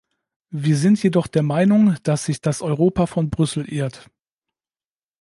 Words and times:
Wir 0.49 0.77
sind 0.77 1.03
jedoch 1.03 1.27
der 1.27 1.43
Meinung, 1.43 1.95
dass 2.01 2.25
sich 2.25 2.41
das 2.41 2.63
Europa 2.63 3.05
von 3.05 3.29
Brüssel 3.29 3.71
irrt. 3.71 4.09